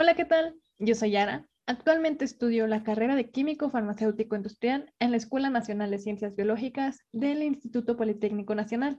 [0.00, 0.54] Hola, ¿qué tal?
[0.78, 1.48] Yo soy Yara.
[1.66, 7.00] Actualmente estudio la carrera de Químico Farmacéutico Industrial en la Escuela Nacional de Ciencias Biológicas
[7.10, 8.96] del Instituto Politécnico Nacional.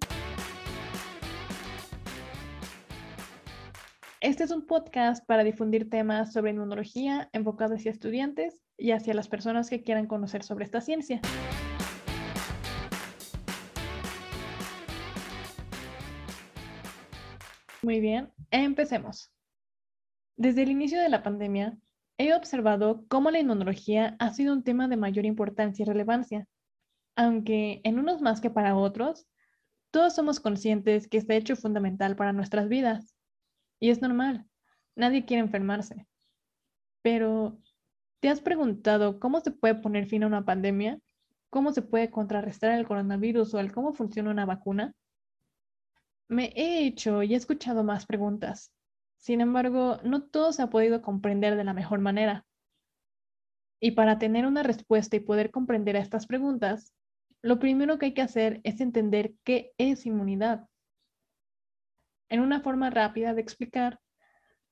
[4.19, 9.29] Este es un podcast para difundir temas sobre inmunología enfocados hacia estudiantes y hacia las
[9.29, 11.21] personas que quieran conocer sobre esta ciencia.
[17.81, 19.31] Muy bien, empecemos.
[20.39, 21.77] Desde el inicio de la pandemia,
[22.17, 26.47] he observado cómo la inmunología ha sido un tema de mayor importancia y relevancia,
[27.17, 29.27] aunque en unos más que para otros,
[29.91, 33.17] todos somos conscientes que está hecho fundamental para nuestras vidas.
[33.81, 34.45] Y es normal,
[34.95, 36.07] nadie quiere enfermarse.
[37.01, 37.59] Pero,
[38.21, 41.01] ¿te has preguntado cómo se puede poner fin a una pandemia?
[41.49, 44.93] ¿Cómo se puede contrarrestar el coronavirus o el cómo funciona una vacuna?
[46.29, 48.71] Me he hecho y he escuchado más preguntas.
[49.19, 52.45] Sin embargo, no todo se ha podido comprender de la mejor manera.
[53.79, 56.93] Y para tener una respuesta y poder comprender a estas preguntas,
[57.41, 60.67] lo primero que hay que hacer es entender qué es inmunidad.
[62.29, 63.99] En una forma rápida de explicar,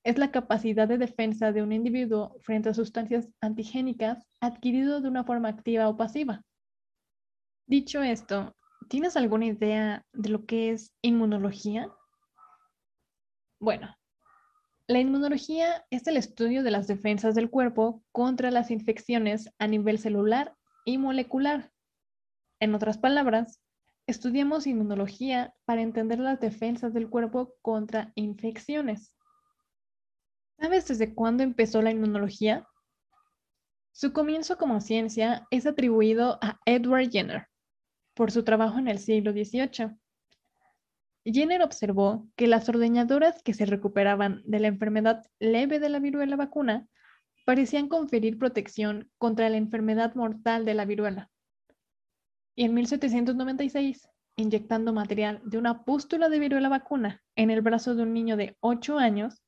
[0.03, 5.23] es la capacidad de defensa de un individuo frente a sustancias antigénicas adquirido de una
[5.23, 6.41] forma activa o pasiva.
[7.65, 8.55] Dicho esto,
[8.89, 11.91] ¿Tienes alguna idea de lo que es inmunología?
[13.59, 13.96] Bueno,
[14.87, 19.99] la inmunología es el estudio de las defensas del cuerpo contra las infecciones a nivel
[19.99, 21.73] celular y molecular.
[22.61, 23.61] En otras palabras,
[24.07, 29.13] estudiamos inmunología para entender las defensas del cuerpo contra infecciones.
[30.57, 32.65] ¿Sabes desde cuándo empezó la inmunología?
[33.91, 37.47] Su comienzo como ciencia es atribuido a Edward Jenner,
[38.13, 39.97] por su trabajo en el siglo XVIII.
[41.33, 46.37] Jenner observó que las ordeñadoras que se recuperaban de la enfermedad leve de la viruela
[46.37, 46.87] vacuna
[47.45, 51.29] parecían conferir protección contra la enfermedad mortal de la viruela.
[52.55, 58.03] Y en 1796, inyectando material de una pústula de viruela vacuna en el brazo de
[58.03, 59.43] un niño de 8 años,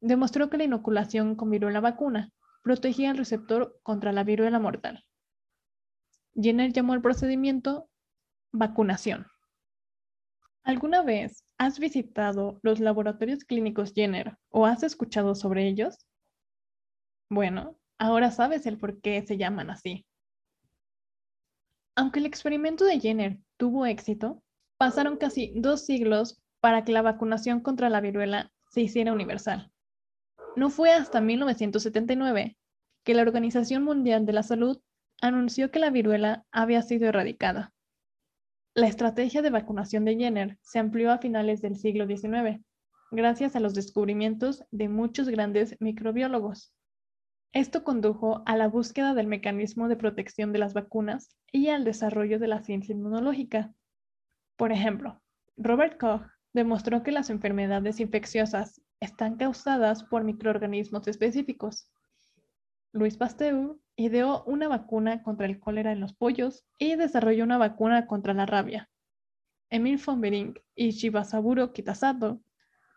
[0.00, 2.32] demostró que la inoculación con viruela vacuna
[2.62, 5.04] protegía al receptor contra la viruela mortal.
[6.34, 7.90] Jenner llamó al procedimiento
[8.52, 9.26] vacunación.
[10.68, 15.96] ¿Alguna vez has visitado los laboratorios clínicos Jenner o has escuchado sobre ellos?
[17.30, 20.04] Bueno, ahora sabes el por qué se llaman así.
[21.96, 24.42] Aunque el experimento de Jenner tuvo éxito,
[24.76, 29.72] pasaron casi dos siglos para que la vacunación contra la viruela se hiciera universal.
[30.54, 32.58] No fue hasta 1979
[33.04, 34.82] que la Organización Mundial de la Salud
[35.22, 37.72] anunció que la viruela había sido erradicada.
[38.78, 42.64] La estrategia de vacunación de Jenner se amplió a finales del siglo XIX,
[43.10, 46.72] gracias a los descubrimientos de muchos grandes microbiólogos.
[47.52, 52.38] Esto condujo a la búsqueda del mecanismo de protección de las vacunas y al desarrollo
[52.38, 53.74] de la ciencia inmunológica.
[54.54, 55.20] Por ejemplo,
[55.56, 61.90] Robert Koch demostró que las enfermedades infecciosas están causadas por microorganismos específicos.
[62.92, 68.06] Luis Pasteur ideó una vacuna contra el cólera en los pollos y desarrolló una vacuna
[68.06, 68.88] contra la rabia.
[69.70, 72.40] Emil von Behring y Shibasaburo Kitasato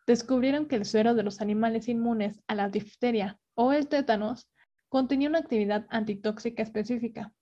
[0.05, 4.47] descubrieron que el suero de los animales inmunes a la difteria o el tétanos
[4.89, 7.33] contenía una actividad antitóxica específica,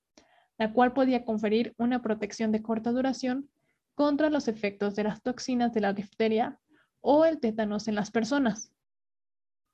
[0.58, 3.50] la cual podía conferir una protección de corta duración
[3.94, 6.58] contra los efectos de las toxinas de la difteria
[7.02, 8.72] o el tétanos en las personas.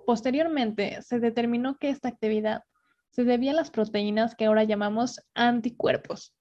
[0.07, 2.63] Posteriormente, se determinó que esta actividad
[3.16, 6.36] se debía a las proteínas que ahora llamamos anticuerpos,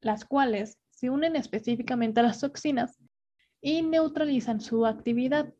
[0.00, 2.98] las cuales se unen específicamente a las toxinas
[3.60, 5.52] y neutralizan su actividad.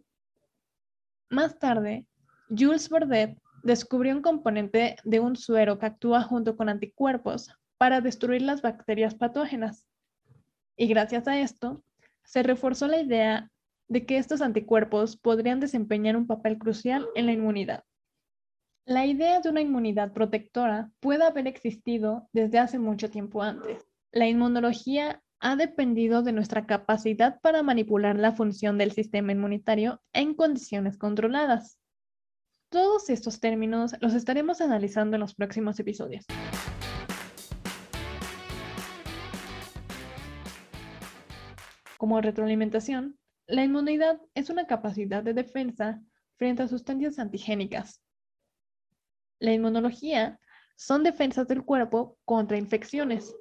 [1.28, 2.06] Más tarde,
[2.48, 8.40] Jules Bordet descubrió un componente de un suero que actúa junto con anticuerpos para destruir
[8.40, 9.84] las bacterias patógenas.
[10.74, 11.84] Y gracias a esto,
[12.22, 13.50] se reforzó la idea
[13.88, 17.84] de que estos anticuerpos podrían desempeñar un papel crucial en la inmunidad.
[18.86, 23.82] La idea de una inmunidad protectora puede haber existido desde hace mucho tiempo antes.
[24.12, 30.34] La inmunología ha dependido de nuestra capacidad para manipular la función del sistema inmunitario en
[30.34, 31.78] condiciones controladas.
[32.68, 36.26] Todos estos términos los estaremos analizando en los próximos episodios.
[41.96, 46.02] Como retroalimentación, la inmunidad es una capacidad de defensa
[46.36, 48.03] frente a sustancias antigénicas,
[49.44, 50.40] la inmunología
[50.76, 53.34] son defensas del cuerpo contra infecciones.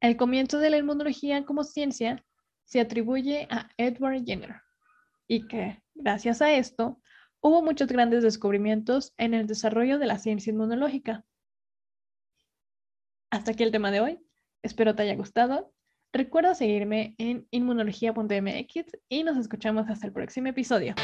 [0.00, 2.24] El comienzo de la inmunología como ciencia
[2.64, 4.62] se atribuye a Edward Jenner
[5.28, 7.00] y que, gracias a esto,
[7.40, 11.24] hubo muchos grandes descubrimientos en el desarrollo de la ciencia inmunológica.
[13.30, 14.18] Hasta aquí el tema de hoy.
[14.62, 15.72] Espero te haya gustado.
[16.12, 20.94] Recuerda seguirme en inmunología.mx y nos escuchamos hasta el próximo episodio.